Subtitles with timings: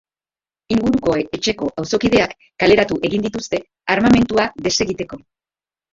[0.75, 3.61] Inguruko etxeko auzokideak kaleratu egin dituzte
[3.97, 5.25] armamentua desegiteko.